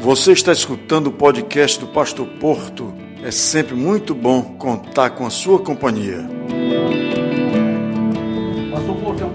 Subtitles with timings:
[0.00, 2.92] Você está escutando o podcast do Pastor Porto.
[3.22, 6.28] É sempre muito bom contar com a sua companhia.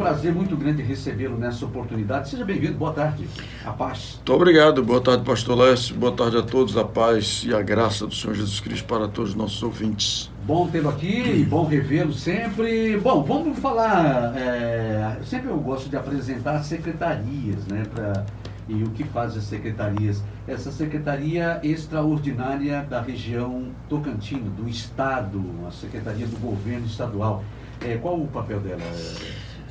[0.07, 2.29] Prazer muito grande recebê-lo nessa oportunidade.
[2.29, 3.27] Seja bem-vindo, boa tarde.
[3.65, 4.13] A paz.
[4.15, 5.93] Muito obrigado, boa tarde, Pastor Lécio.
[5.95, 9.31] Boa tarde a todos, a paz e a graça do Senhor Jesus Cristo para todos
[9.31, 10.31] os nossos ouvintes.
[10.45, 12.97] Bom tê-lo aqui e bom revê-lo sempre.
[12.97, 14.33] Bom, vamos falar.
[14.37, 17.83] É, sempre eu gosto de apresentar secretarias, né?
[17.93, 18.25] Pra,
[18.69, 20.23] e o que faz as secretarias.
[20.47, 27.43] Essa secretaria extraordinária da região Tocantins, do Estado, a secretaria do governo estadual.
[27.85, 28.81] É, qual o papel dela,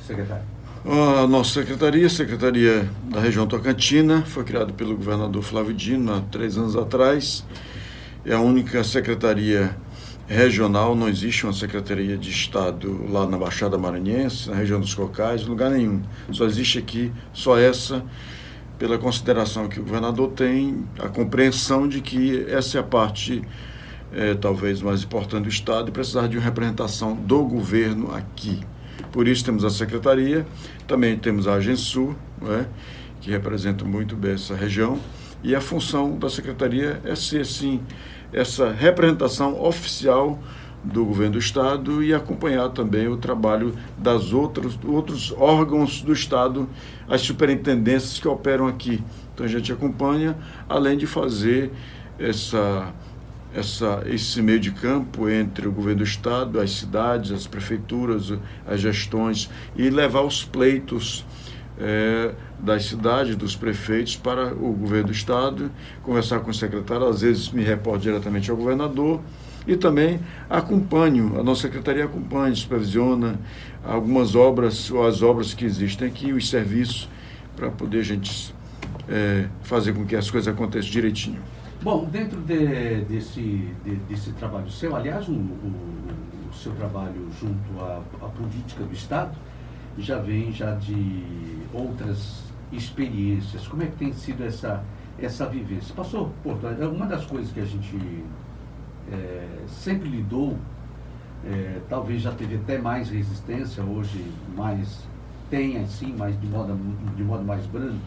[0.07, 0.43] secretário?
[0.85, 6.57] A nossa secretaria, Secretaria da Região Tocantina, foi criada pelo governador Flávio Dino há três
[6.57, 7.43] anos atrás.
[8.25, 9.75] É a única secretaria
[10.27, 15.45] regional, não existe uma secretaria de Estado lá na Baixada Maranhense, na região dos Cocais,
[15.45, 16.01] lugar nenhum.
[16.31, 18.03] Só existe aqui, só essa
[18.77, 23.41] pela consideração que o governador tem, a compreensão de que essa é a parte
[24.13, 28.59] é, talvez mais importante do Estado e precisar de uma representação do governo aqui.
[29.11, 30.45] Por isso temos a secretaria,
[30.87, 32.15] também temos a Agensul,
[32.47, 32.65] é,
[33.21, 34.99] que representa muito bem essa região,
[35.43, 37.81] e a função da secretaria é ser, sim,
[38.33, 40.39] essa representação oficial
[40.83, 46.69] do governo do estado e acompanhar também o trabalho das outras outros órgãos do estado,
[47.09, 49.03] as superintendências que operam aqui.
[49.33, 50.37] Então a gente acompanha,
[50.69, 51.71] além de fazer
[52.19, 52.93] essa
[53.57, 58.31] essa, esse meio de campo entre o governo do estado, as cidades, as prefeituras,
[58.67, 61.25] as gestões e levar os pleitos
[61.79, 65.71] é, das cidades, dos prefeitos para o governo do estado,
[66.03, 69.21] conversar com o secretário, às vezes me reporto diretamente ao governador
[69.65, 73.39] e também acompanho, a nossa secretaria acompanha, supervisiona
[73.83, 77.09] algumas obras, ou as obras que existem aqui, os serviços,
[77.55, 78.53] para poder a gente
[79.09, 81.41] é, fazer com que as coisas aconteçam direitinho.
[81.83, 87.79] Bom, dentro de, desse, de, desse trabalho seu, aliás, o, o, o seu trabalho junto
[87.79, 89.37] à, à, política do Estado
[89.97, 91.23] já vem já de
[91.71, 93.67] outras experiências.
[93.67, 94.83] Como é que tem sido essa,
[95.19, 95.93] essa vivência?
[95.93, 98.23] Passou, Porto, uma das coisas que a gente
[99.11, 100.57] é, sempre lidou,
[101.45, 105.07] é, talvez já teve até mais resistência, hoje mais
[105.51, 106.75] tem assim, mas de modo,
[107.15, 107.99] de modo mais brando,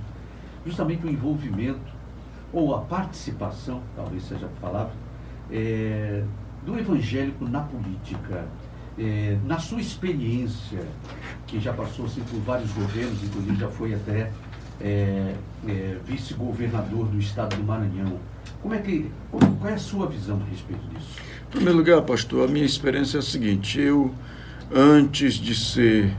[0.66, 1.99] justamente o envolvimento
[2.52, 4.92] ou a participação, talvez seja a palavra,
[5.50, 6.22] é,
[6.64, 8.46] do evangélico na política.
[8.98, 10.80] É, na sua experiência,
[11.46, 14.30] que já passou assim, por vários governos, inclusive já foi até
[14.80, 15.34] é,
[15.66, 18.18] é, vice-governador do estado do Maranhão,
[18.62, 21.16] como é que, qual é a sua visão a respeito disso?
[21.48, 24.14] Em primeiro lugar, pastor, a minha experiência é a seguinte: eu,
[24.74, 26.14] antes de ser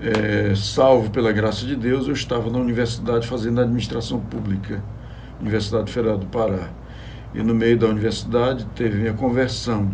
[0.00, 4.82] é, salvo pela graça de Deus, eu estava na universidade fazendo administração pública,
[5.40, 6.70] Universidade Federal do Pará.
[7.34, 9.90] E no meio da universidade teve minha conversão.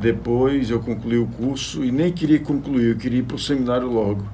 [0.00, 3.88] Depois eu concluí o curso e nem queria concluir, eu queria ir para o seminário
[3.88, 4.26] logo.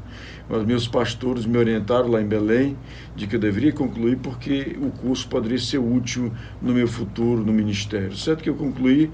[0.48, 2.76] Mas meus pastores me orientaram lá em Belém
[3.14, 7.52] de que eu deveria concluir porque o curso poderia ser útil no meu futuro no
[7.52, 8.16] ministério.
[8.16, 9.10] Certo que eu concluí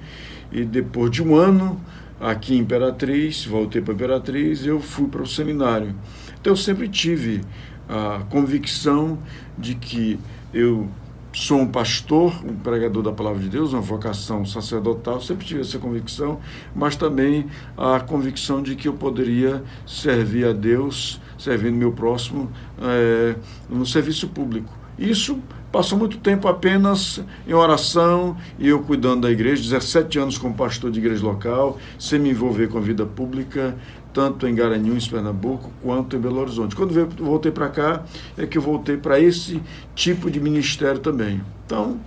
[0.51, 1.81] e depois de um ano
[2.21, 5.95] aqui em Imperatriz, voltei para Imperatriz, eu fui para o seminário.
[6.41, 7.43] Então eu sempre tive
[7.89, 9.19] a convicção
[9.57, 10.19] de que
[10.53, 10.89] eu
[11.39, 15.79] sou um pastor, um pregador da palavra de Deus, uma vocação sacerdotal, sempre tive essa
[15.79, 16.41] convicção,
[16.75, 22.51] mas também a convicção de que eu poderia servir a Deus, servindo meu próximo
[22.83, 23.37] é,
[23.71, 24.73] no serviço público.
[24.99, 25.39] Isso
[25.71, 30.91] passou muito tempo apenas em oração e eu cuidando da igreja, 17 anos como pastor
[30.91, 33.77] de igreja local, sem me envolver com a vida pública,
[34.13, 36.75] tanto em Garanhuns, Pernambuco, quanto em Belo Horizonte.
[36.75, 38.05] Quando eu voltei para cá,
[38.37, 39.63] é que eu voltei para esse
[39.95, 41.41] tipo de ministério também.
[41.65, 42.01] Então,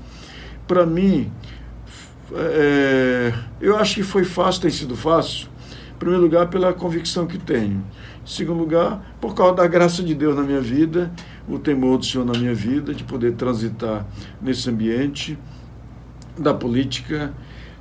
[0.67, 1.31] para mim,
[2.33, 5.47] é, eu acho que foi fácil, tem sido fácil,
[5.93, 7.83] em primeiro lugar, pela convicção que tenho.
[8.23, 11.11] Em segundo lugar, por causa da graça de Deus na minha vida,
[11.47, 14.05] o temor do Senhor na minha vida, de poder transitar
[14.41, 15.37] nesse ambiente
[16.37, 17.33] da política,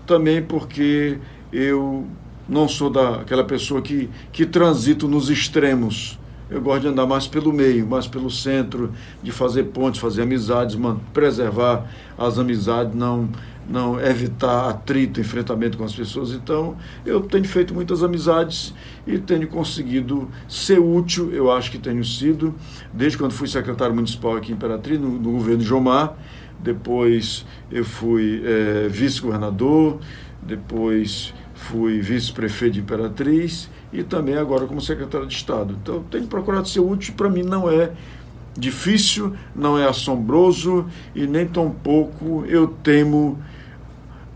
[0.07, 1.19] também porque
[1.53, 2.07] eu
[2.51, 6.19] não sou daquela pessoa que, que transito nos extremos.
[6.51, 8.91] Eu gosto de andar mais pelo meio, mais pelo centro,
[9.23, 10.77] de fazer pontes, fazer amizades,
[11.13, 11.89] preservar
[12.19, 13.29] as amizades, não,
[13.69, 16.33] não evitar atrito, enfrentamento com as pessoas.
[16.33, 16.77] Então,
[17.07, 18.75] eu tenho feito muitas amizades
[19.07, 22.53] e tenho conseguido ser útil, eu acho que tenho sido,
[22.93, 26.17] desde quando fui secretário municipal aqui em Imperatriz, no, no governo Jomar.
[26.59, 30.01] Depois eu fui é, vice-governador,
[30.43, 35.77] depois fui vice-prefeito de Imperatriz e também agora como secretário de Estado.
[35.81, 37.91] Então, tenho procurado ser útil, para mim não é
[38.57, 43.39] difícil, não é assombroso e nem tampouco eu temo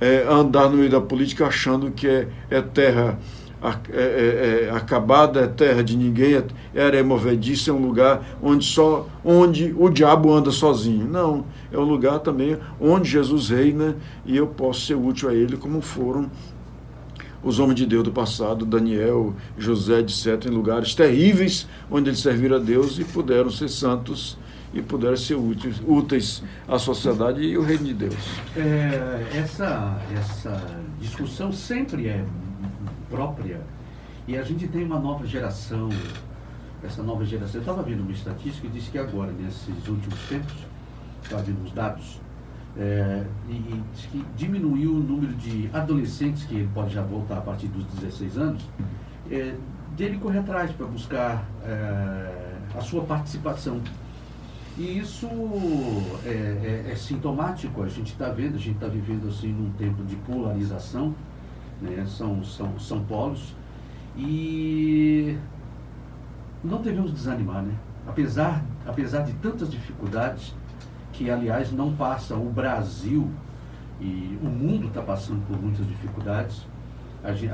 [0.01, 3.19] é, andar no meio da política achando que é, é terra
[3.91, 6.45] é, é, é, acabada, é terra de ninguém, é,
[6.75, 11.09] é areia movediça, é um lugar onde só onde o diabo anda sozinho.
[11.09, 13.97] Não, é um lugar também onde Jesus reina
[14.27, 16.31] e eu posso ser útil a ele como foram
[17.45, 22.57] os homens de Deus do passado, Daniel, José, etc., em lugares terríveis onde eles serviram
[22.57, 24.39] a Deus e puderam ser santos
[24.73, 28.41] e puderam ser úteis, úteis à sociedade e ao reino de Deus.
[28.57, 30.61] É, essa, essa
[31.01, 32.25] discussão sempre é
[33.09, 33.61] própria
[34.27, 35.91] e a gente tem uma nova geração,
[36.83, 37.57] essa nova geração.
[37.57, 40.55] Eu estava vendo uma estatística que disse que agora, nesses últimos tempos,
[41.23, 42.21] estava vendo os dados,
[42.77, 47.69] é, e, que diminuiu o número de adolescentes, que ele pode já voltar a partir
[47.69, 48.69] dos 16 anos,
[49.31, 49.55] é,
[49.97, 53.81] dele correr atrás para buscar é, a sua participação.
[54.77, 55.29] E isso
[56.25, 60.03] é, é, é sintomático, a gente está vendo, a gente está vivendo assim num tempo
[60.03, 61.15] de polarização,
[61.81, 62.05] né?
[62.09, 63.55] são, são, são polos,
[64.17, 65.37] e
[66.63, 67.75] não devemos desanimar, né?
[68.07, 70.55] apesar, apesar de tantas dificuldades,
[71.15, 73.31] que aliás não passa o Brasil
[74.01, 76.67] e o mundo está passando por muitas dificuldades.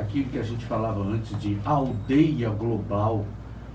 [0.00, 3.24] Aquilo que a gente falava antes de aldeia global,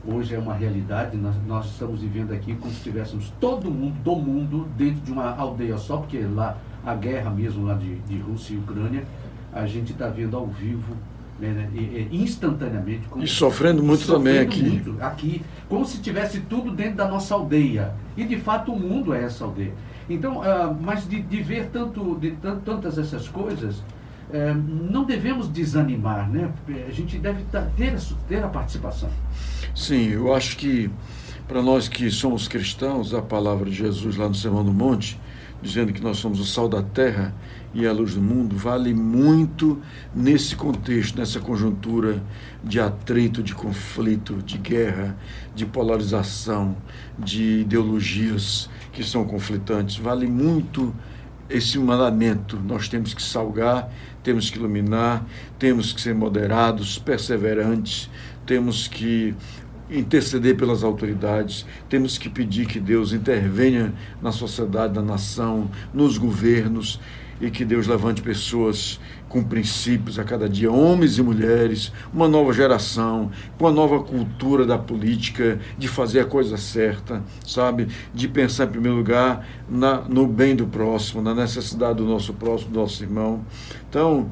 [0.05, 1.15] hoje é uma realidade.
[1.15, 5.33] Nós, nós, estamos vivendo aqui como se tivéssemos todo mundo do mundo dentro de uma
[5.35, 9.05] aldeia só, porque lá a guerra mesmo lá de, de Rússia e Ucrânia,
[9.53, 10.95] a gente está vendo ao vivo
[11.39, 13.03] né, né instantaneamente.
[13.17, 14.63] e sofrendo muito sofrendo também aqui.
[14.63, 17.93] Muito, aqui, como se tivesse tudo dentro da nossa aldeia.
[18.15, 19.73] E de fato o mundo é essa aldeia.
[20.09, 24.55] Então, uh, mas de, de, ver tanto, de tantas essas coisas, uh,
[24.91, 26.51] não devemos desanimar, né?
[26.87, 27.43] A gente deve
[27.75, 27.95] ter,
[28.27, 29.09] ter a participação.
[29.73, 30.89] Sim, eu acho que
[31.47, 35.19] para nós que somos cristãos, a palavra de Jesus lá no Sermão do Monte,
[35.61, 37.33] dizendo que nós somos o sal da terra
[37.73, 39.81] e a luz do mundo, vale muito
[40.13, 42.23] nesse contexto, nessa conjuntura
[42.63, 45.17] de atrito, de conflito, de guerra,
[45.53, 46.75] de polarização,
[47.17, 49.97] de ideologias que são conflitantes.
[49.97, 50.93] Vale muito
[51.49, 52.57] esse mandamento.
[52.57, 53.91] Nós temos que salgar,
[54.23, 55.25] temos que iluminar,
[55.59, 58.09] temos que ser moderados, perseverantes,
[58.45, 59.35] temos que
[59.89, 66.99] interceder pelas autoridades, temos que pedir que Deus intervenha na sociedade, na nação, nos governos
[67.39, 72.53] e que Deus levante pessoas com princípios a cada dia, homens e mulheres, uma nova
[72.53, 77.87] geração, com a nova cultura da política, de fazer a coisa certa, sabe?
[78.13, 82.71] De pensar em primeiro lugar na, no bem do próximo, na necessidade do nosso próximo,
[82.71, 83.45] do nosso irmão.
[83.89, 84.29] Então,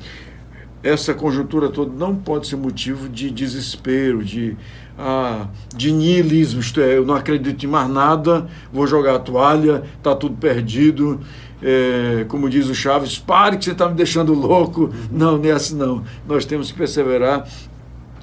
[0.82, 4.56] essa conjuntura toda não pode ser motivo de desespero, de
[4.98, 9.84] ah, de niilismo, isto é, eu não acredito em mais nada, vou jogar a toalha,
[9.98, 11.20] está tudo perdido.
[11.66, 14.94] É, como diz o Chaves, pare que você está me deixando louco.
[15.10, 16.04] Não, nem é assim não.
[16.28, 17.48] Nós temos que perseverar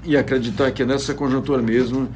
[0.05, 2.09] e acreditar que é nessa conjuntura mesmo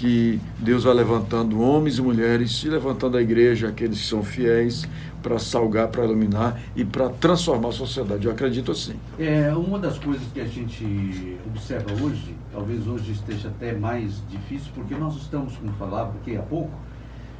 [0.00, 4.88] que Deus vai levantando homens e mulheres e levantando a igreja, aqueles que são fiéis,
[5.22, 8.24] para salgar, para iluminar e para transformar a sociedade.
[8.24, 8.94] Eu acredito assim.
[9.18, 14.70] É, uma das coisas que a gente observa hoje, talvez hoje esteja até mais difícil,
[14.74, 16.72] porque nós estamos, como falava aqui há pouco,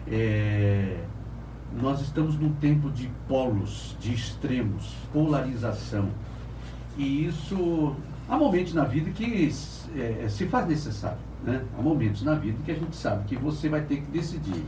[0.06, 0.98] é,
[1.80, 6.10] nós estamos num tempo de polos, de extremos, polarização.
[6.98, 7.96] E isso
[8.30, 9.52] há momentos na vida que
[9.96, 11.18] é, se faz necessário.
[11.44, 11.62] Né?
[11.76, 14.64] Há momentos na vida que a gente sabe que você vai ter que decidir.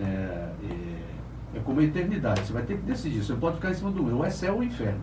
[0.00, 3.22] É, é, é como a eternidade, você vai ter que decidir.
[3.22, 5.00] Você pode ficar em cima do ou é céu ou inferno.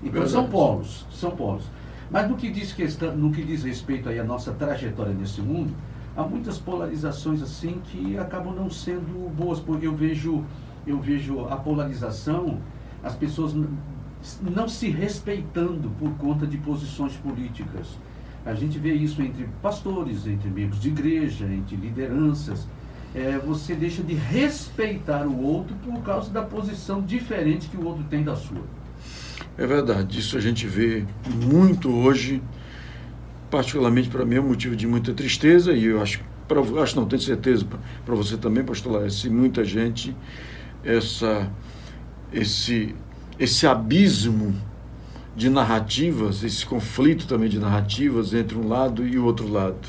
[0.00, 0.32] Então Verdade.
[0.32, 1.64] são polos, são polos.
[2.10, 5.72] Mas no que diz, questão, no que diz respeito aí à nossa trajetória nesse mundo,
[6.16, 10.44] há muitas polarizações assim que acabam não sendo boas, porque eu vejo,
[10.84, 12.58] eu vejo a polarização,
[13.04, 13.54] as pessoas
[14.40, 17.88] não se respeitando por conta de posições políticas.
[18.44, 22.66] A gente vê isso entre pastores, entre membros de igreja, entre lideranças
[23.14, 28.04] é, você deixa de respeitar o outro por causa da posição diferente que o outro
[28.04, 28.62] tem da sua.
[29.56, 31.04] É verdade, isso a gente vê
[31.44, 32.42] muito hoje,
[33.50, 37.06] particularmente para mim é um motivo de muita tristeza e eu acho, pra, acho não,
[37.06, 37.66] tenho certeza
[38.04, 40.16] para você também, pastor Laércio, muita gente,
[40.82, 41.50] essa,
[42.32, 42.94] esse,
[43.42, 44.54] esse abismo
[45.34, 49.88] de narrativas, esse conflito também de narrativas entre um lado e o outro lado.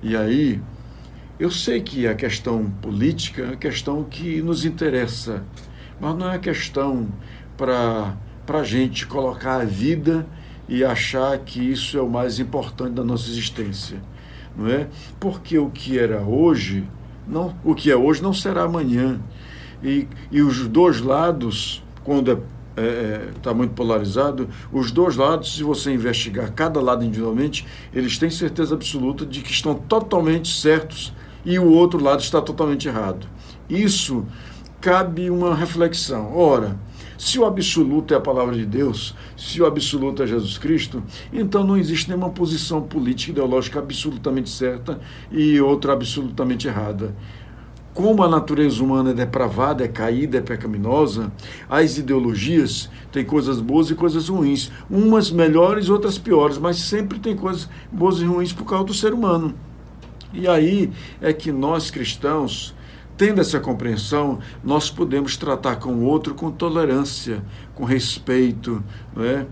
[0.00, 0.62] E aí,
[1.36, 5.42] eu sei que a questão política é uma questão que nos interessa,
[6.00, 7.08] mas não é questão
[7.56, 8.14] para
[8.46, 10.24] a gente colocar a vida
[10.68, 14.00] e achar que isso é o mais importante da nossa existência,
[14.56, 14.86] não é?
[15.18, 16.84] Porque o que era hoje,
[17.26, 19.18] não, o que é hoje não será amanhã.
[19.82, 25.56] E, e os dois lados, quando é está é, tá muito polarizado, os dois lados,
[25.56, 31.12] se você investigar cada lado individualmente, eles têm certeza absoluta de que estão totalmente certos
[31.44, 33.26] e o outro lado está totalmente errado.
[33.68, 34.24] Isso
[34.80, 36.36] cabe uma reflexão.
[36.36, 36.78] Ora,
[37.18, 41.62] se o absoluto é a palavra de Deus, se o absoluto é Jesus Cristo, então
[41.62, 44.98] não existe nenhuma posição política ideológica absolutamente certa
[45.30, 47.14] e outra absolutamente errada
[47.92, 51.32] como a natureza humana é depravada, é caída, é pecaminosa,
[51.68, 54.70] as ideologias têm coisas boas e coisas ruins.
[54.88, 59.12] Umas melhores, outras piores, mas sempre tem coisas boas e ruins por causa do ser
[59.12, 59.54] humano.
[60.32, 62.74] E aí é que nós cristãos,
[63.16, 67.42] tendo essa compreensão, nós podemos tratar com o outro com tolerância,
[67.74, 68.82] com respeito,
[69.14, 69.46] não é?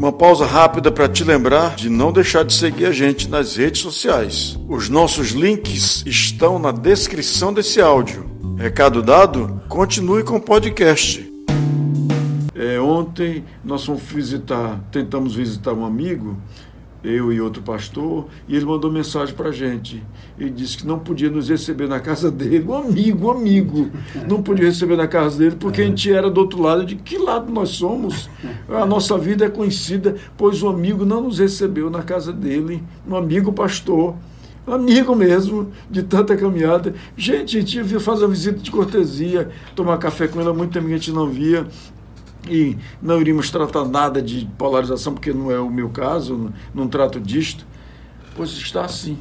[0.00, 3.82] Uma pausa rápida para te lembrar de não deixar de seguir a gente nas redes
[3.82, 4.58] sociais.
[4.66, 8.24] Os nossos links estão na descrição desse áudio.
[8.56, 9.60] Recado dado?
[9.68, 11.30] Continue com o podcast.
[12.54, 16.34] É, ontem nós fomos visitar, tentamos visitar um amigo
[17.02, 20.02] eu e outro pastor, e ele mandou mensagem para a gente.
[20.38, 23.90] Ele disse que não podia nos receber na casa dele, um amigo, um amigo,
[24.28, 26.84] não podia receber na casa dele porque a gente era do outro lado.
[26.84, 28.28] De que lado nós somos?
[28.68, 33.16] A nossa vida é conhecida, pois o amigo não nos recebeu na casa dele, um
[33.16, 34.14] amigo pastor.
[34.66, 36.94] Um amigo mesmo, de tanta caminhada.
[37.16, 40.86] Gente, a gente ia fazer visita de cortesia, tomar café com ele, há muito tempo
[40.86, 41.66] a gente não via
[42.48, 47.20] e não iríamos tratar nada de polarização, porque não é o meu caso, não, trato
[47.20, 47.66] disto,
[48.36, 49.18] pois está assim.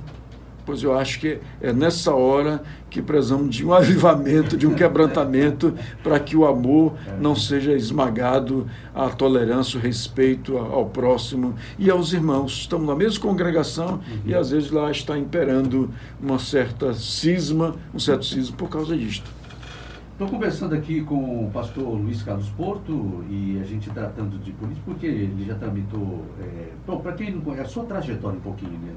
[0.66, 2.62] Pois eu acho que é nessa hora
[2.92, 5.74] que precisamos de um avivamento, de um quebrantamento,
[6.04, 12.14] para que o amor não seja esmagado, a tolerância, o respeito ao próximo e aos
[12.14, 12.52] irmãos.
[12.52, 14.22] Estamos na mesma congregação uhum.
[14.26, 15.90] e às vezes lá está imperando
[16.22, 19.39] uma certa cisma, um certo cisma por causa disto.
[20.20, 24.82] Estou conversando aqui com o pastor Luiz Carlos Porto e a gente tratando de política,
[24.84, 26.26] porque ele já tramitou.
[26.42, 28.94] É, bom, para quem não conhece, a sua trajetória um pouquinho, né?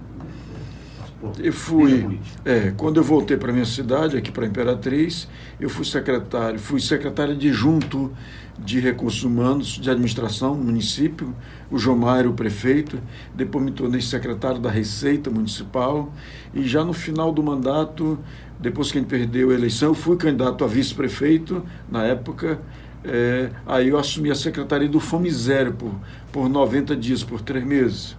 [1.38, 5.28] Eu fui, é, quando eu voltei para minha cidade, aqui para Imperatriz,
[5.60, 8.12] eu fui secretário, fui secretário adjunto
[8.58, 11.34] de recursos humanos, de administração no município,
[11.70, 13.00] o João Mário, o prefeito,
[13.34, 16.12] depois me tornei secretário da Receita Municipal,
[16.52, 18.18] e já no final do mandato
[18.62, 22.60] depois que a gente perdeu a eleição, eu fui candidato a vice-prefeito na época.
[23.04, 25.92] É, aí eu assumi a secretaria do Fome Zero por,
[26.30, 28.16] por 90 dias, por três meses.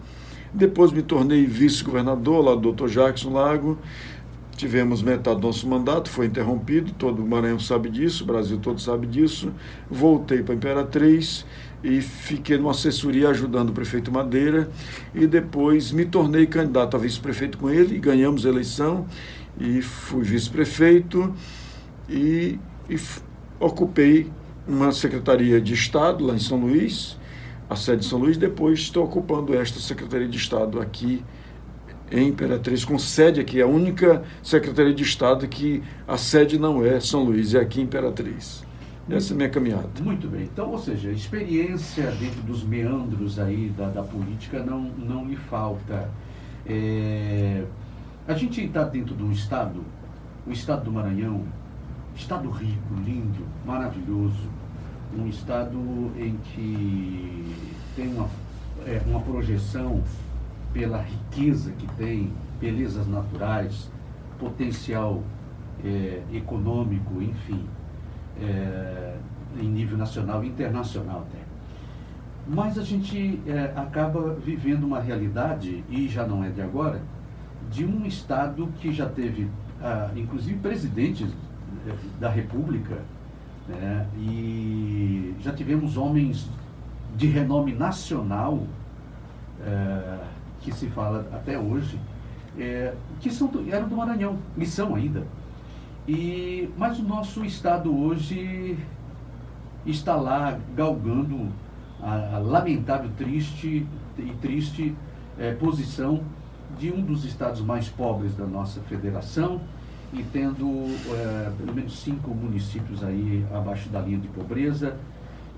[0.53, 3.77] Depois me tornei vice-governador lá do doutor Jackson Lago.
[4.55, 8.79] Tivemos metade do nosso mandato, foi interrompido, todo o Maranhão sabe disso, o Brasil todo
[8.79, 9.51] sabe disso.
[9.89, 11.43] Voltei para a Imperatriz
[11.83, 14.69] e fiquei numa assessoria ajudando o prefeito Madeira.
[15.13, 19.07] E depois me tornei candidato a vice-prefeito com ele, ganhamos a eleição
[19.60, 21.33] e fui vice-prefeito
[22.07, 22.95] e, e
[23.60, 24.31] ocupei
[24.67, 27.17] uma secretaria de Estado lá em São Luís,
[27.74, 31.25] a sede de São Luís, depois estou ocupando esta secretaria de Estado aqui
[32.12, 37.00] em Imperatriz, com sede aqui, a única secretaria de Estado que a sede não é
[37.00, 38.63] São Luís, é aqui em Imperatriz.
[39.10, 39.89] Essa é a minha caminhada.
[40.01, 40.44] Muito bem.
[40.44, 46.10] Então, ou seja, experiência dentro dos meandros aí da, da política não, não lhe falta.
[46.65, 47.63] É,
[48.27, 49.84] a gente está dentro de um estado,
[50.46, 51.44] o estado do Maranhão,
[52.15, 54.48] estado rico, lindo, maravilhoso,
[55.17, 55.77] um estado
[56.17, 57.55] em que
[57.96, 58.29] tem uma,
[58.86, 60.03] é, uma projeção
[60.74, 63.91] pela riqueza que tem, belezas naturais,
[64.39, 65.22] potencial
[65.84, 67.65] é, econômico, enfim,
[68.41, 69.15] é,
[69.60, 71.43] em nível nacional e internacional até.
[72.48, 77.01] Mas a gente é, acaba vivendo uma realidade, e já não é de agora,
[77.72, 79.50] de um Estado que já teve,
[79.82, 81.27] ah, inclusive, presidentes
[81.88, 82.98] eh, da República,
[83.67, 86.50] né, e já tivemos homens
[87.15, 88.63] de renome nacional,
[89.62, 90.20] eh,
[90.62, 92.00] que se fala até hoje,
[92.58, 95.24] eh, que são, eram do Maranhão, e são ainda.
[96.08, 98.77] E, mas o nosso Estado hoje
[99.86, 101.48] está lá galgando
[102.01, 104.96] a, a lamentável, triste e triste
[105.60, 106.22] posição
[106.77, 109.62] de um dos estados mais pobres da nossa federação
[110.13, 110.65] e tendo
[111.15, 114.98] é, pelo menos cinco municípios aí abaixo da linha de pobreza.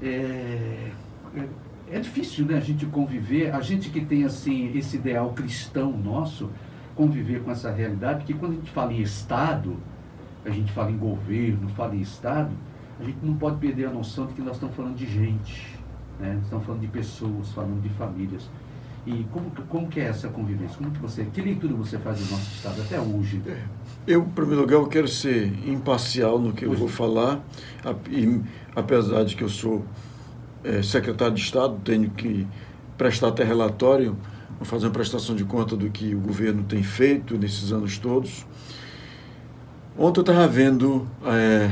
[0.01, 0.91] É,
[1.35, 1.47] é,
[1.91, 6.49] é, difícil né, a gente conviver, a gente que tem assim esse ideal cristão nosso,
[6.95, 9.77] conviver com essa realidade, porque quando a gente fala em Estado,
[10.45, 12.51] a gente fala em governo, fala em Estado,
[12.99, 15.75] a gente não pode perder a noção de que nós estamos falando de gente.
[16.19, 16.39] Né?
[16.41, 18.49] Estamos falando de pessoas, falando de famílias.
[19.05, 20.77] E como, como que é essa convivência?
[20.77, 23.39] Como que você, que leitura você faz do nosso Estado até hoje?
[23.45, 23.61] É,
[24.07, 27.45] eu, em primeiro lugar, eu quero ser imparcial no que eu vou falar,
[28.09, 28.41] e,
[28.75, 29.85] apesar de que eu sou
[30.63, 32.47] é, secretário de Estado, tenho que
[32.97, 34.17] prestar até relatório,
[34.61, 38.45] fazer uma prestação de conta do que o governo tem feito nesses anos todos.
[39.97, 41.69] Ontem eu estava vendo é,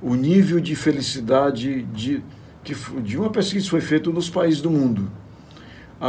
[0.00, 2.22] o nível de felicidade de,
[2.62, 5.10] que, de uma pesquisa que foi feita nos países do mundo.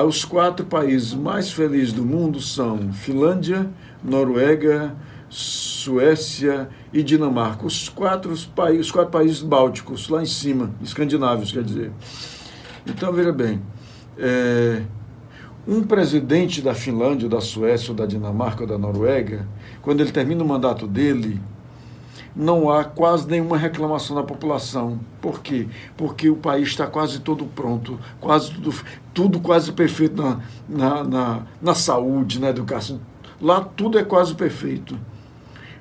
[0.03, 3.69] Os quatro países mais felizes do mundo são Finlândia,
[4.03, 4.93] Noruega,
[5.29, 7.65] Suécia e Dinamarca.
[7.65, 11.91] Os quatro, países, os quatro países bálticos, lá em cima, escandinavos, quer dizer.
[12.85, 13.61] Então, veja bem,
[14.17, 14.81] é,
[15.67, 19.47] um presidente da Finlândia, da Suécia, ou da Dinamarca, ou da Noruega,
[19.81, 21.41] quando ele termina o mandato dele,
[22.35, 24.99] não há quase nenhuma reclamação da população.
[25.21, 25.67] Por quê?
[25.95, 28.73] Porque o país está quase todo pronto, quase tudo,
[29.13, 32.99] tudo quase perfeito na, na, na, na saúde, na educação.
[33.41, 34.97] Lá tudo é quase perfeito.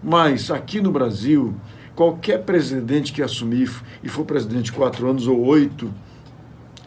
[0.02, 1.54] Mas aqui no Brasil,
[1.94, 3.70] qualquer presidente que assumir
[4.02, 5.90] e for presidente quatro anos ou oito,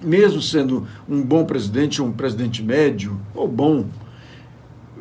[0.01, 3.85] mesmo sendo um bom presidente um presidente médio ou bom,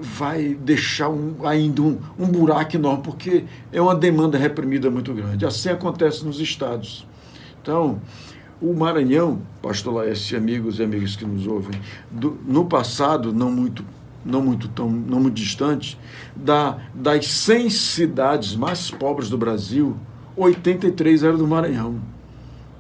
[0.01, 5.47] vai deixar um, ainda um, um buraco enorme, porque é uma demanda reprimida muito grande.
[5.47, 7.07] Assim acontece nos estados.
[7.63, 8.01] Então,
[8.61, 11.79] o Maranhão, pastor Laércio amigos e amigas que nos ouvem,
[12.11, 13.85] do, no passado, não muito,
[14.25, 15.99] não muito, tão, não muito distante,
[16.35, 19.97] da, das 100 cidades mais pobres do Brasil,
[20.37, 22.01] 83 eram do Maranhão.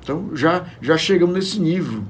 [0.06, 2.04] Então já, já chegamos nesse nível.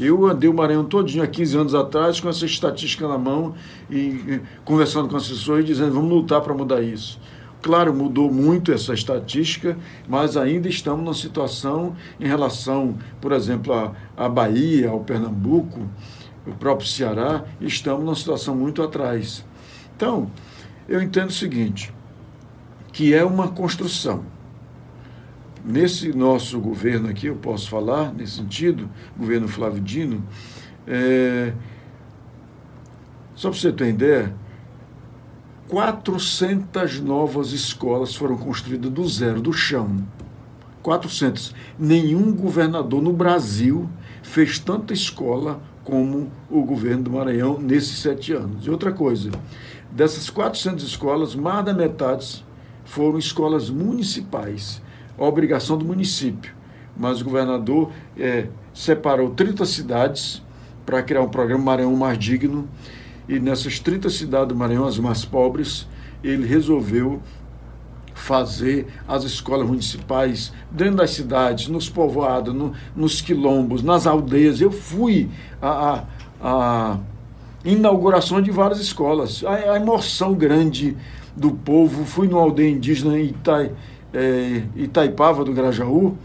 [0.00, 3.54] Eu andei o Maranhão todinho há 15 anos atrás com essa estatística na mão
[3.88, 7.20] e, conversando com assessores dizendo vamos lutar para mudar isso.
[7.62, 13.92] Claro, mudou muito essa estatística, mas ainda estamos numa situação em relação, por exemplo, à,
[14.16, 15.88] à Bahia, ao Pernambuco,
[16.44, 19.44] o próprio Ceará, estamos numa situação muito atrás.
[19.96, 20.32] Então,
[20.88, 21.94] eu entendo o seguinte,
[22.92, 24.24] que é uma construção
[25.66, 30.22] Nesse nosso governo aqui, eu posso falar nesse sentido, governo Flávio Dino,
[30.86, 31.52] é,
[33.34, 34.32] só para você ter ideia,
[35.68, 40.06] 400 novas escolas foram construídas do zero, do chão.
[40.84, 41.52] 400.
[41.76, 43.90] Nenhum governador no Brasil
[44.22, 48.64] fez tanta escola como o governo do Maranhão nesses sete anos.
[48.64, 49.32] E outra coisa,
[49.90, 52.46] dessas 400 escolas, mais da metade
[52.84, 54.80] foram escolas municipais
[55.18, 56.54] obrigação do município.
[56.96, 60.42] Mas o governador é, separou 30 cidades
[60.84, 62.68] para criar um programa Maranhão Mais Digno,
[63.28, 65.88] e nessas 30 cidades do Maranhão, as mais pobres,
[66.22, 67.20] ele resolveu
[68.14, 74.60] fazer as escolas municipais dentro das cidades, nos povoados, no, nos quilombos, nas aldeias.
[74.60, 75.28] Eu fui
[75.60, 76.04] a, a,
[76.40, 76.98] a
[77.64, 80.96] inauguração de várias escolas, a, a, emoção grande
[81.36, 82.04] do povo.
[82.04, 83.72] Fui numa aldeia indígena em Itai,
[84.12, 86.16] é, Itaipava do Grajaú.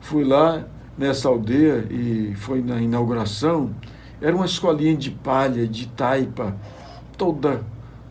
[0.00, 0.64] Fui lá
[0.96, 3.70] nessa aldeia e foi na inauguração.
[4.20, 6.56] Era uma escolinha de palha, de taipa,
[7.16, 7.64] toda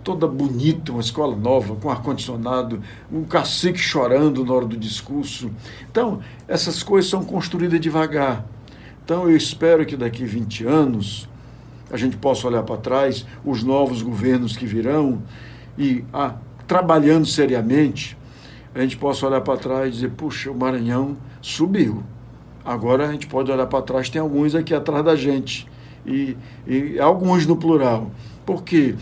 [0.07, 2.81] toda bonita, uma escola nova, com ar-condicionado,
[3.11, 5.51] um cacique chorando na hora do discurso.
[5.91, 8.45] Então, essas coisas são construídas devagar.
[9.03, 11.27] Então, eu espero que daqui 20 anos
[11.91, 15.21] a gente possa olhar para trás, os novos governos que virão,
[15.77, 18.17] e ah, trabalhando seriamente,
[18.77, 22.03] a gente possa olhar para trás e dizer, puxa, o Maranhão subiu.
[22.63, 25.67] Agora a gente pode olhar para trás, tem alguns aqui atrás da gente.
[26.05, 26.37] E,
[26.67, 28.11] e alguns no plural.
[28.45, 28.95] Porque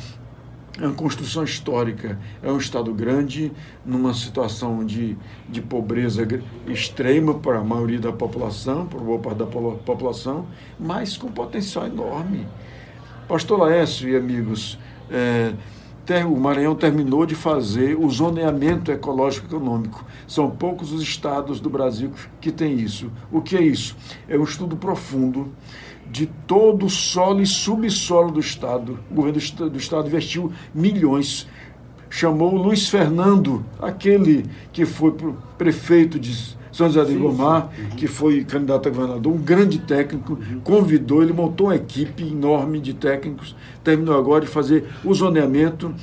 [0.80, 3.52] é uma construção histórica, é um Estado grande,
[3.86, 6.28] numa situação de, de pobreza
[6.68, 10.48] extrema para a maioria da população, para boa parte da população,
[10.80, 12.48] mas com potencial enorme.
[13.28, 14.78] Pastor Laércio e amigos,
[15.10, 15.54] é,
[16.28, 20.06] o Maranhão terminou de fazer o zoneamento ecológico econômico.
[20.28, 23.12] São poucos os estados do Brasil que têm isso.
[23.32, 23.96] O que é isso?
[24.28, 25.52] É um estudo profundo
[26.10, 29.00] de todo o solo e subsolo do estado.
[29.10, 31.48] O governo do estado investiu milhões.
[32.10, 35.14] Chamou Luiz Fernando, aquele que foi
[35.58, 37.90] prefeito de são José de Gomar, uhum.
[37.96, 40.60] que foi candidato a governador, um grande técnico, uhum.
[40.62, 45.94] convidou, ele montou uma equipe enorme de técnicos, terminou agora de fazer o zoneamento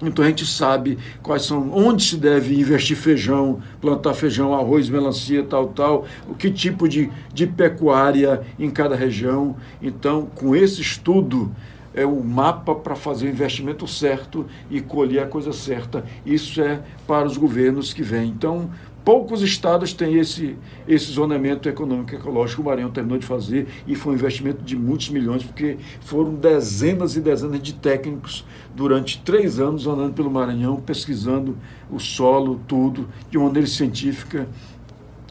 [0.00, 5.42] então a gente sabe quais são, onde se deve investir feijão, plantar feijão, arroz, melancia,
[5.42, 9.56] tal, tal, o que tipo de, de pecuária em cada região.
[9.82, 11.50] Então, com esse estudo,
[11.94, 16.04] é o mapa para fazer o investimento certo e colher a coisa certa.
[16.24, 18.28] Isso é para os governos que vêm.
[18.28, 18.70] Então,
[19.08, 20.54] poucos estados têm esse,
[20.86, 22.60] esse zoneamento econômico e ecológico.
[22.60, 27.16] O Maranhão terminou de fazer e foi um investimento de muitos milhões, porque foram dezenas
[27.16, 28.44] e dezenas de técnicos
[28.76, 31.56] durante três anos andando pelo Maranhão, pesquisando
[31.90, 34.46] o solo, tudo, de maneira científica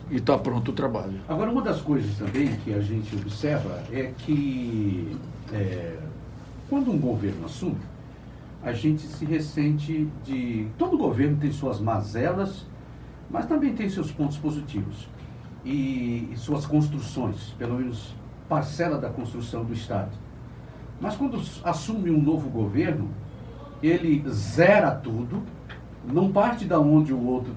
[0.10, 1.20] e está pronto o trabalho.
[1.30, 5.16] Agora, uma das coisas também que a gente observa é que
[5.54, 5.98] é,
[6.68, 7.78] quando um governo assume,
[8.64, 10.66] a gente se ressente de.
[10.80, 12.66] Todo governo tem suas mazelas,
[13.30, 15.08] mas também tem seus pontos positivos
[15.64, 18.16] e, e suas construções, pelo menos
[18.48, 20.12] parcela da construção do Estado.
[21.00, 23.10] Mas quando assume um novo governo,
[23.84, 25.44] ele zera tudo,
[26.06, 27.52] não parte da onde o outro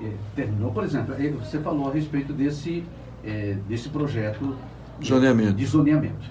[0.00, 0.70] é, terminou.
[0.72, 2.84] Por exemplo, você falou a respeito desse,
[3.24, 4.56] é, desse projeto
[5.02, 5.54] zoneamento.
[5.54, 6.30] de zoneamento.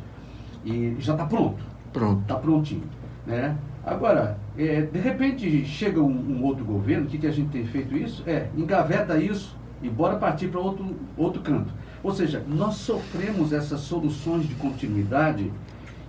[0.63, 1.63] E já está pronto.
[1.91, 2.21] Pronto.
[2.21, 2.83] Está prontinho.
[3.25, 3.57] Né?
[3.85, 7.65] Agora, é, de repente chega um, um outro governo, o que, que a gente tem
[7.65, 8.23] feito isso?
[8.25, 11.73] É, engaveta isso e bora partir para outro, outro canto.
[12.01, 15.51] Ou seja, nós sofremos essas soluções de continuidade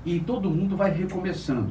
[0.06, 1.70] e todo mundo vai recomeçando.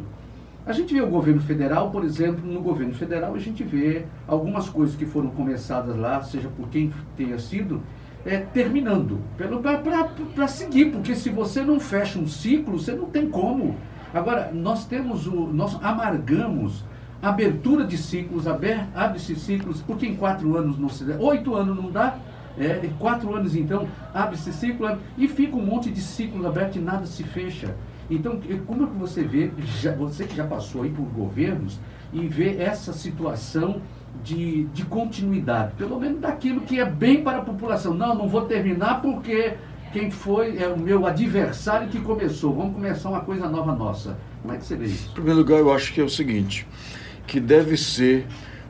[0.66, 4.70] A gente vê o governo federal, por exemplo, no governo federal a gente vê algumas
[4.70, 7.82] coisas que foram começadas lá, seja por quem tenha sido,
[8.26, 9.20] é, terminando,
[10.34, 13.76] para seguir, porque se você não fecha um ciclo, você não tem como.
[14.14, 15.48] Agora, nós temos o.
[15.48, 16.86] Nós amargamos
[17.22, 21.90] abertura de ciclos, abre-se ciclos, porque em quatro anos não se dá, oito anos não
[21.90, 22.18] dá,
[22.58, 27.06] é, quatro anos então, abre-se ciclo e fica um monte de ciclos abertos e nada
[27.06, 27.74] se fecha.
[28.12, 29.50] Então, como é que você vê,
[29.82, 31.80] já, você que já passou aí por governos,
[32.12, 33.82] e vê essa situação
[34.24, 37.94] de, de continuidade, pelo menos daquilo que é bem para a população.
[37.94, 39.56] Não, não vou terminar porque
[39.94, 42.54] quem foi é o meu adversário que começou.
[42.54, 44.18] Vamos começar uma coisa nova nossa.
[44.42, 45.10] Como é que você vê isso?
[45.12, 46.68] Em primeiro lugar, eu acho que é o seguinte,
[47.26, 48.26] que deve ser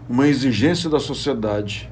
[0.08, 1.90] uma exigência da sociedade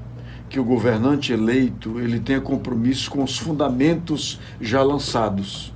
[0.48, 5.72] que o governante eleito ele tenha compromisso com os fundamentos já lançados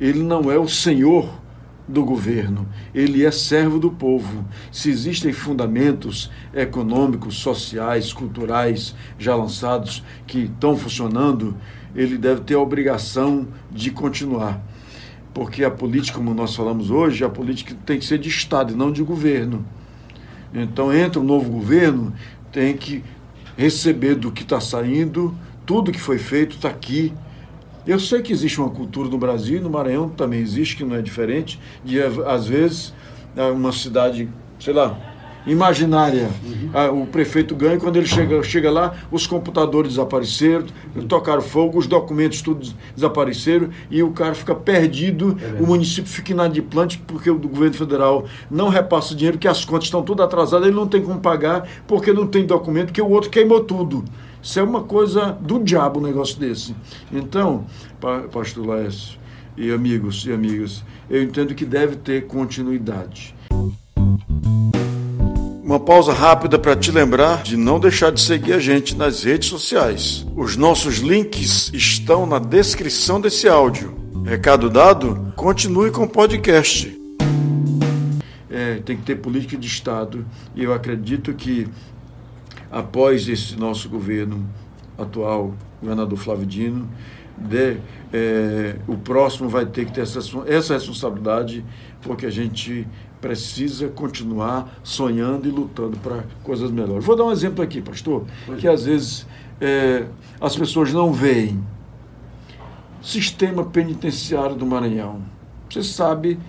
[0.00, 1.28] ele não é o senhor
[1.86, 4.44] do governo, ele é servo do povo.
[4.72, 11.56] Se existem fundamentos econômicos, sociais, culturais já lançados que estão funcionando,
[11.94, 14.62] ele deve ter a obrigação de continuar.
[15.32, 18.76] Porque a política, como nós falamos hoje, a política tem que ser de Estado e
[18.76, 19.64] não de governo.
[20.52, 22.14] Então, entra um novo governo,
[22.52, 23.02] tem que
[23.56, 27.12] receber do que está saindo, tudo que foi feito está aqui
[27.86, 31.02] eu sei que existe uma cultura no Brasil, no Maranhão também existe, que não é
[31.02, 32.94] diferente, de às vezes
[33.54, 34.96] uma cidade, sei lá,
[35.46, 36.30] imaginária.
[36.42, 37.02] Uhum.
[37.02, 40.64] O prefeito ganha quando ele chega, chega lá, os computadores desapareceram,
[41.06, 46.32] tocaram fogo, os documentos tudo desapareceram e o cara fica perdido, é o município fica
[46.32, 50.76] inadimplante porque o governo federal não repassa dinheiro, que as contas estão tudo atrasadas, ele
[50.76, 54.02] não tem como pagar porque não tem documento, porque o outro queimou tudo.
[54.44, 56.76] Isso é uma coisa do diabo um negócio desse.
[57.10, 57.64] Então,
[58.30, 59.18] pastor Laércio
[59.56, 63.34] e amigos e amigas, eu entendo que deve ter continuidade.
[65.62, 69.48] Uma pausa rápida para te lembrar de não deixar de seguir a gente nas redes
[69.48, 70.26] sociais.
[70.36, 73.96] Os nossos links estão na descrição desse áudio.
[74.26, 75.32] Recado dado?
[75.36, 76.94] Continue com o podcast.
[78.50, 81.66] É, tem que ter política de Estado e eu acredito que
[82.74, 84.44] após esse nosso governo
[84.98, 86.88] atual, governador Flávio Dino,
[87.38, 87.76] de,
[88.12, 91.64] é, o próximo vai ter que ter essa, essa responsabilidade,
[92.02, 92.84] porque a gente
[93.20, 97.04] precisa continuar sonhando e lutando para coisas melhores.
[97.04, 98.24] Vou dar um exemplo aqui, pastor,
[98.58, 99.24] que às vezes
[99.60, 100.06] é,
[100.40, 101.64] as pessoas não veem.
[103.00, 105.22] Sistema penitenciário do Maranhão.
[105.70, 106.40] Você sabe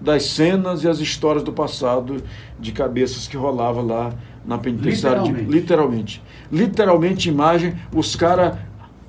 [0.00, 2.22] das cenas e as histórias do passado
[2.58, 4.12] de cabeças que rolava lá
[4.46, 5.20] na penitenciária.
[5.20, 5.46] Literalmente.
[5.46, 6.22] De, literalmente.
[6.50, 8.58] Literalmente, imagem, os caras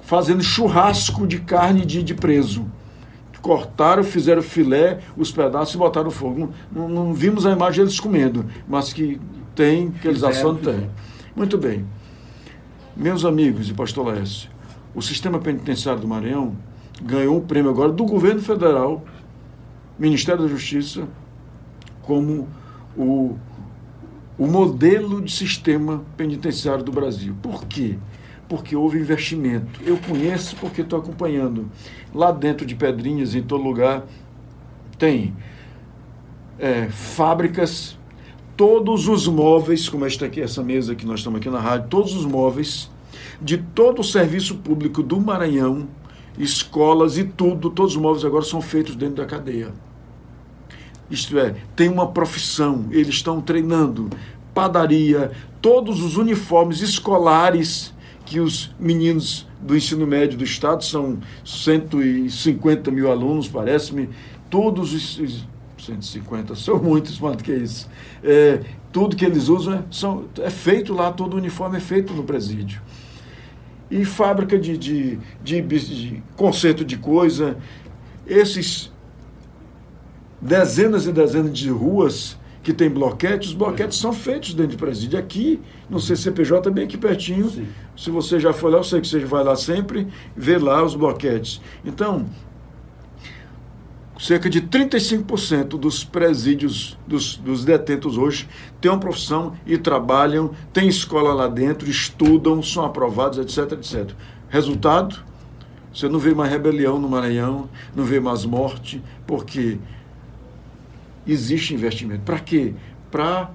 [0.02, 2.66] fazendo churrasco de carne de, de preso.
[3.42, 6.52] Cortaram, fizeram filé, os pedaços e botaram no fogo.
[6.72, 9.22] Não, não, vimos a imagem deles comendo, mas que
[9.54, 10.90] tem, que eles assando, tem.
[11.36, 11.86] Muito bem.
[12.96, 14.50] Meus amigos e pastor Lécio,
[14.96, 16.56] o sistema penitenciário do Maranhão
[17.00, 19.06] ganhou um prêmio agora do governo federal,
[20.00, 21.08] Ministério da Justiça,
[22.02, 22.48] como
[22.98, 23.36] o
[24.38, 27.36] o modelo de sistema penitenciário do Brasil.
[27.42, 27.98] Por quê?
[28.50, 29.80] Porque houve investimento.
[29.86, 31.70] Eu conheço porque estou acompanhando.
[32.14, 34.06] Lá dentro de Pedrinhas, em todo lugar,
[34.98, 35.34] tem
[36.60, 37.98] é, fábricas,
[38.56, 42.14] todos os móveis, como esta aqui, essa mesa que nós estamos aqui na rádio, todos
[42.14, 42.90] os móveis
[43.42, 45.88] de todo o serviço público do Maranhão,
[46.38, 49.74] escolas e tudo, todos os móveis agora são feitos dentro da cadeia.
[51.10, 54.10] Isto é, tem uma profissão, eles estão treinando
[54.56, 57.94] padaria, todos os uniformes escolares
[58.26, 64.10] que os meninos do ensino médio do Estado são 150 mil alunos, parece-me,
[64.50, 65.46] todos os
[65.78, 67.88] 150, são muitos mais do que isso.
[68.24, 72.14] É, tudo que eles usam é, são, é feito lá, todo o uniforme é feito
[72.14, 72.82] no presídio.
[73.92, 77.58] E fábrica de, de, de, de conserto de coisa,
[78.26, 78.92] esses
[80.46, 85.20] dezenas e dezenas de ruas que tem bloquetes, os bloquetes são feitos dentro do presídio.
[85.20, 87.50] Aqui, no CCPJ, bem aqui pertinho.
[87.50, 87.68] Sim.
[87.96, 90.96] Se você já foi lá, eu sei que você vai lá sempre, vê lá os
[90.96, 91.62] bloquetes.
[91.84, 92.26] Então,
[94.20, 98.48] cerca de 35% dos presídios dos, dos detentos hoje
[98.82, 104.12] têm uma profissão e trabalham, têm escola lá dentro, estudam, são aprovados, etc, etc.
[104.50, 105.24] Resultado?
[105.94, 109.78] Você não vê mais rebelião no Maranhão, não vê mais morte, porque
[111.26, 112.22] existe investimento.
[112.22, 112.74] Para quê?
[113.12, 113.50] Para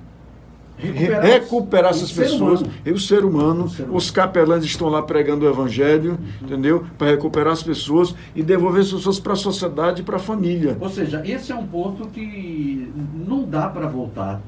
[0.80, 3.96] recuperar, recuperar essas pessoas, e o ser humano, o ser humano.
[3.96, 6.46] os capelães estão lá pregando o evangelho, uhum.
[6.46, 6.85] entendeu?
[6.96, 10.76] Para recuperar as pessoas e devolver as pessoas para a sociedade e para a família.
[10.80, 14.40] Ou seja, esse é um ponto que não dá para voltar.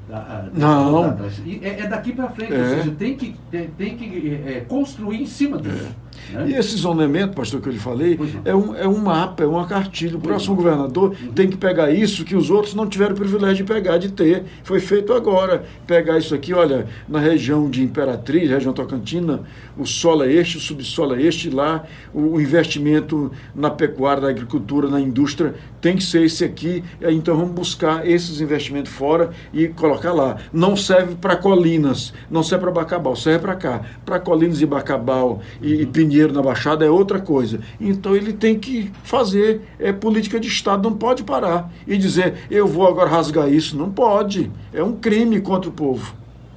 [0.54, 0.90] Não.
[0.90, 1.26] Voltar
[1.62, 2.58] é, é, daqui para frente, é.
[2.58, 5.88] ou seja, tem que, tem, tem que é, construir em cima disso.
[6.30, 6.50] Né?
[6.50, 9.66] E esse zonamento, pastor, que eu lhe falei, é um, é um mapa, é uma
[9.66, 10.16] cartilha.
[10.16, 11.32] O próximo governador uhum.
[11.32, 14.44] tem que pegar isso que os outros não tiveram o privilégio de pegar, de ter.
[14.62, 15.64] Foi feito agora.
[15.87, 19.40] Pegar isso aqui, olha, na região de Imperatriz, região Tocantina,
[19.76, 24.88] o solo é este, o subsolo é este, lá o investimento na pecuária, na agricultura,
[24.88, 26.85] na indústria tem que ser esse aqui.
[27.02, 30.37] Então vamos buscar esses investimentos fora e colocar lá.
[30.52, 33.80] Não serve para colinas, não serve para Bacabal, serve para cá.
[34.04, 37.61] Para colinas e Bacabal e, e Pinheiro na Baixada é outra coisa.
[37.81, 42.66] Então ele tem que fazer é política de Estado, não pode parar e dizer eu
[42.66, 43.77] vou agora rasgar isso.
[43.77, 44.51] Não pode.
[44.72, 46.14] É um crime contra o povo.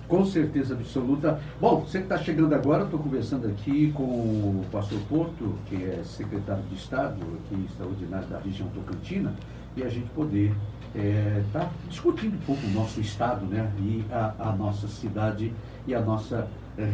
[0.07, 1.39] Com certeza absoluta.
[1.59, 6.01] Bom, você que está chegando agora, estou conversando aqui com o pastor Porto, que é
[6.03, 9.33] secretário de Estado aqui extraordinário da região Tocantina,
[9.75, 10.53] e a gente poder
[10.93, 15.51] estar é, tá discutindo um pouco o nosso Estado né, e a, a nossa cidade
[15.87, 16.47] e a nossa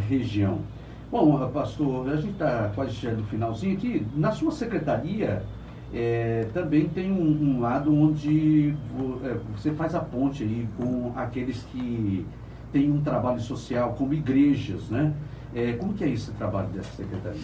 [0.08, 0.60] região.
[1.12, 4.08] Bom, pastor, a gente está quase chegando no finalzinho aqui.
[4.16, 5.44] Na sua secretaria,
[5.94, 8.74] é, também tem um, um, lado onde
[9.26, 12.26] é, você faz a ponte aí com aqueles que
[12.72, 15.14] tem um trabalho social como igrejas, né?
[15.54, 17.42] É, como que é esse trabalho dessa secretaria?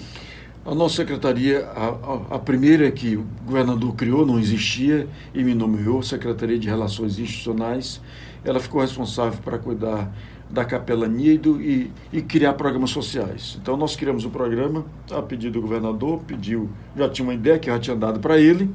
[0.66, 6.02] A nossa secretaria, a, a, primeira que o governador criou, não existia, e me nomeou,
[6.02, 8.02] Secretaria de Relações Institucionais.
[8.46, 10.10] Ela ficou responsável para cuidar
[10.50, 13.58] da capelania e, do, e, e, criar programas sociais.
[13.62, 17.60] Então, nós criamos o um programa, a pedido do governador, pediu, já tinha uma ideia
[17.60, 18.70] que já tinha dado para ele,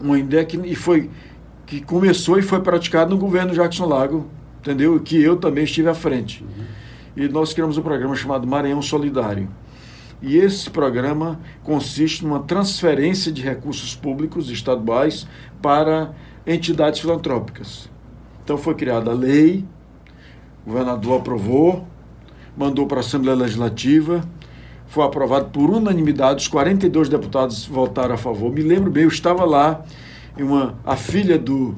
[0.00, 1.10] uma ideia que e foi,
[1.66, 4.28] que começou e foi praticada no governo Jackson Lago,
[4.60, 4.98] entendeu?
[5.00, 6.44] Que eu também estive à frente.
[6.44, 6.64] Uhum.
[7.16, 9.48] E nós criamos um programa chamado Maranhão Solidário.
[10.22, 15.26] E esse programa consiste numa transferência de recursos públicos estaduais
[15.60, 16.14] para
[16.46, 17.90] entidades filantrópicas.
[18.42, 19.64] Então foi criada a lei,
[20.64, 21.86] o governador aprovou,
[22.56, 24.22] mandou para a Assembleia Legislativa,
[24.86, 28.52] foi aprovado por unanimidade, os 42 deputados votaram a favor.
[28.52, 29.82] Me lembro bem, eu estava lá,
[30.38, 31.74] uma, a filha do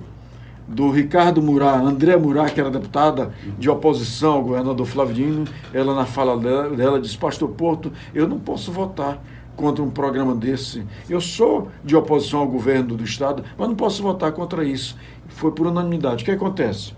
[0.68, 5.94] do Ricardo Murá, André Murá, que era deputada de oposição ao governador Flávio Dino, ela
[5.94, 9.22] na fala dela, dela disse, pastor Porto, eu não posso votar
[9.55, 10.85] contra um programa desse.
[11.09, 14.96] Eu sou de oposição ao governo do Estado, mas não posso votar contra isso.
[15.29, 16.22] Foi por unanimidade.
[16.22, 16.92] O que acontece?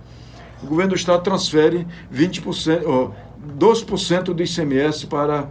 [0.63, 3.11] O governo do Estado transfere 20%, oh,
[3.59, 5.49] 12% do ICMS para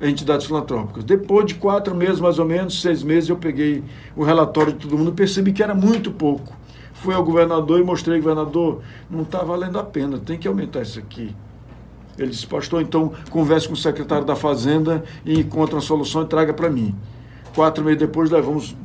[0.00, 1.04] entidades filantrópicas.
[1.04, 3.84] Depois de quatro meses, mais ou menos, seis meses, eu peguei
[4.16, 6.56] o relatório de todo mundo e percebi que era muito pouco.
[6.94, 10.98] Fui ao governador e mostrei, governador, não está valendo a pena, tem que aumentar isso
[10.98, 11.34] aqui.
[12.18, 16.26] Ele disse, pastor, então converse com o secretário da Fazenda e encontre uma solução e
[16.26, 16.94] traga para mim.
[17.54, 18.76] Quatro meses depois levamos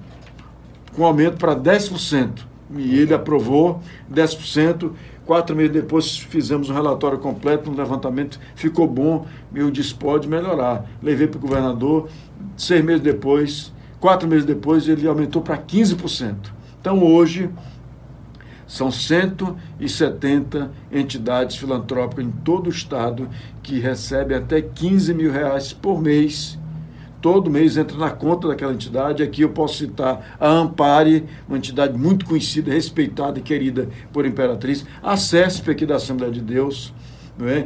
[0.95, 2.45] com aumento para 10%.
[2.77, 4.91] E ele aprovou 10%.
[5.25, 9.25] Quatro meses depois fizemos um relatório completo, um levantamento, ficou bom.
[9.53, 10.85] Eu disse, pode melhorar.
[11.01, 12.09] Levei para o governador.
[12.55, 16.35] Seis meses depois, quatro meses depois, ele aumentou para 15%.
[16.79, 17.49] Então hoje
[18.67, 23.27] são 170 entidades filantrópicas em todo o estado
[23.63, 26.59] que recebem até 15 mil reais por mês.
[27.25, 29.23] Todo mês entra na conta daquela entidade.
[29.23, 34.85] Aqui eu posso citar a Ampare, uma entidade muito conhecida, respeitada e querida por Imperatriz,
[35.01, 36.93] a CESP aqui da Assembleia de Deus,
[37.41, 37.65] é?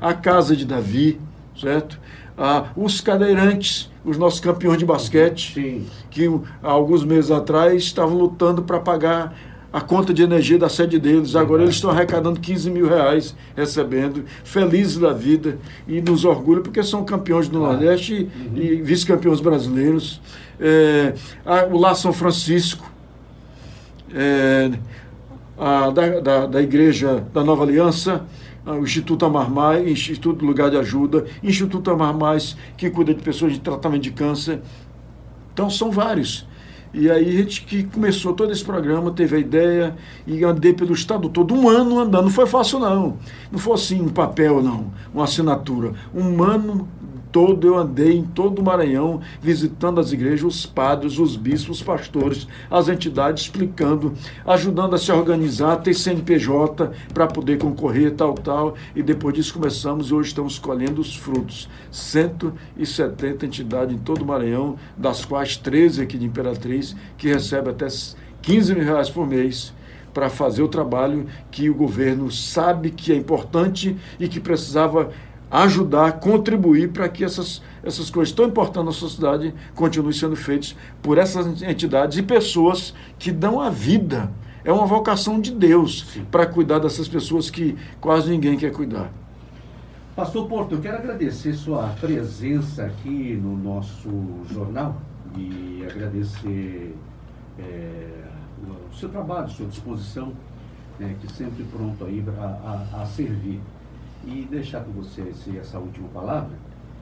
[0.00, 1.20] a Casa de Davi,
[1.56, 2.00] certo?
[2.36, 5.86] Ah, os cadeirantes, os nossos campeões de basquete, Sim.
[6.10, 6.28] que
[6.60, 9.38] há alguns meses atrás estavam lutando para pagar
[9.76, 11.36] a conta de energia da sede deles.
[11.36, 16.82] Agora eles estão arrecadando 15 mil reais, recebendo, felizes da vida e nos orgulha porque
[16.82, 18.56] são campeões do Nordeste uhum.
[18.56, 20.18] e vice-campeões brasileiros.
[20.58, 21.12] É,
[21.44, 22.90] a, o Lá São Francisco,
[24.14, 24.70] é,
[25.58, 28.24] a, da, da, da Igreja da Nova Aliança,
[28.64, 33.52] o Instituto Amar Mais, Instituto Lugar de Ajuda, Instituto Amar Mais, que cuida de pessoas
[33.52, 34.58] de tratamento de câncer.
[35.52, 36.46] Então, são vários.
[36.98, 39.94] E aí a gente que começou todo esse programa, teve a ideia
[40.26, 42.24] e andei pelo estado todo, um ano andando.
[42.24, 43.18] Não foi fácil, não.
[43.52, 45.92] Não foi assim um papel, não, uma assinatura.
[46.14, 46.88] Um ano
[47.36, 51.82] todo eu andei em todo o Maranhão, visitando as igrejas, os padres, os bispos, os
[51.82, 54.14] pastores, as entidades, explicando,
[54.46, 58.74] ajudando a se organizar, ter CNPJ para poder concorrer, tal, tal.
[58.94, 61.68] E depois disso começamos e hoje estamos colhendo os frutos.
[61.90, 67.88] 170 entidades em todo o Maranhão, das quais 13 aqui de Imperatriz, que recebe até
[68.40, 69.74] 15 mil reais por mês
[70.16, 75.10] para fazer o trabalho que o governo sabe que é importante e que precisava
[75.50, 81.18] ajudar, contribuir para que essas, essas coisas tão importantes na sociedade continuem sendo feitas por
[81.18, 84.30] essas entidades e pessoas que dão a vida.
[84.64, 89.12] É uma vocação de Deus para cuidar dessas pessoas que quase ninguém quer cuidar.
[90.16, 94.10] Pastor Porto, eu quero agradecer sua presença aqui no nosso
[94.50, 95.00] jornal
[95.36, 96.96] e agradecer
[97.58, 98.24] é,
[98.90, 100.32] o seu trabalho, sua disposição,
[100.98, 103.60] é, que sempre pronto aí a, a, a servir
[104.26, 106.56] e deixar com você essa última palavra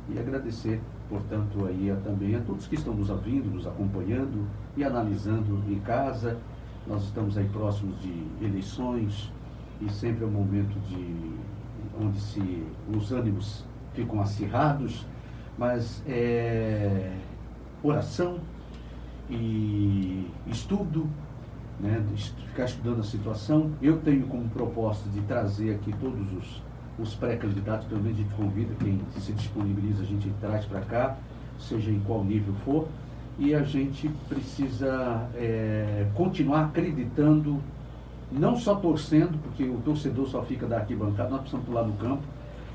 [0.09, 4.85] e agradecer, portanto, aí a, também a todos que estão nos ouvindo, nos acompanhando e
[4.85, 6.39] analisando em casa.
[6.87, 8.13] Nós estamos aí próximos de
[8.45, 9.33] eleições
[9.81, 11.33] e sempre é um momento de
[11.99, 12.63] onde se
[12.95, 15.07] os ânimos ficam acirrados,
[15.57, 17.17] mas é
[17.83, 18.39] oração
[19.31, 21.09] e estudo,
[21.81, 22.05] né,
[22.49, 23.71] ficar estudando a situação.
[23.81, 26.63] Eu tenho como propósito de trazer aqui todos os
[26.99, 31.17] os pré-candidatos também a gente convida, quem se disponibiliza a gente traz para cá,
[31.59, 32.89] seja em qual nível for,
[33.39, 37.61] e a gente precisa é, continuar acreditando,
[38.31, 42.23] não só torcendo, porque o torcedor só fica da arquibancada, nós precisamos pular no campo,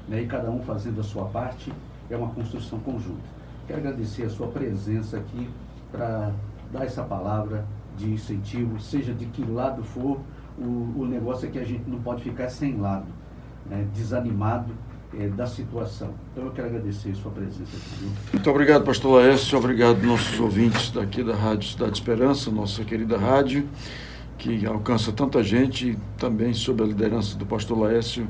[0.07, 1.71] né, e cada um fazendo a sua parte,
[2.09, 3.39] é uma construção conjunta.
[3.67, 5.49] Quero agradecer a sua presença aqui
[5.91, 6.33] para
[6.71, 7.65] dar essa palavra
[7.97, 10.19] de incentivo, seja de que lado for,
[10.57, 13.18] o, o negócio é que a gente não pode ficar sem lado
[13.69, 14.73] né, desanimado
[15.17, 16.13] é, da situação.
[16.31, 18.11] Então eu quero agradecer a sua presença aqui.
[18.33, 23.67] Muito obrigado, pastor Laércio, obrigado nossos ouvintes daqui da Rádio Cidade Esperança, nossa querida rádio,
[24.37, 28.27] que alcança tanta gente, também sob a liderança do pastor Laércio,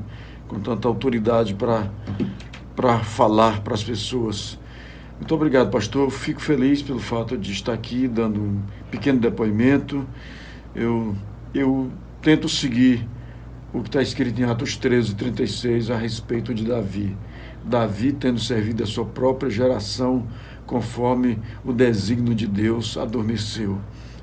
[0.48, 4.58] com tanta autoridade para falar para as pessoas.
[5.18, 6.10] Muito obrigado, pastor.
[6.10, 10.06] Fico feliz pelo fato de estar aqui dando um pequeno depoimento.
[10.74, 11.14] Eu,
[11.52, 11.90] eu
[12.22, 13.06] tento seguir
[13.72, 17.16] o que está escrito em Atos 13, 36 a respeito de Davi.
[17.64, 20.26] Davi, tendo servido a sua própria geração
[20.66, 23.78] conforme o desígnio de Deus, adormeceu.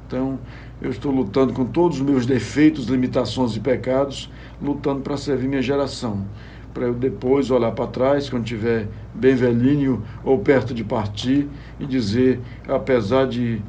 [0.05, 0.39] Então,
[0.81, 4.29] eu estou lutando com todos os meus defeitos, limitações e pecados,
[4.62, 6.25] lutando para servir minha geração.
[6.73, 11.47] Para eu depois olhar para trás, quando estiver bem velhinho ou perto de partir,
[11.79, 13.62] e dizer: apesar de,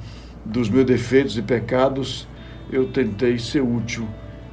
[0.45, 2.29] dos meus defeitos e pecados,
[2.71, 4.07] eu tentei ser útil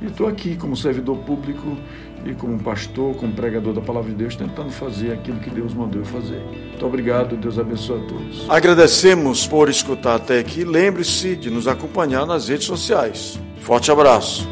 [0.09, 1.77] estou aqui como servidor público
[2.25, 6.01] e como pastor, como pregador da palavra de Deus, tentando fazer aquilo que Deus mandou
[6.01, 6.41] eu fazer.
[6.69, 8.49] Muito obrigado, Deus abençoe a todos.
[8.49, 10.63] Agradecemos por escutar até aqui.
[10.63, 13.39] Lembre-se de nos acompanhar nas redes sociais.
[13.57, 14.47] Forte abraço.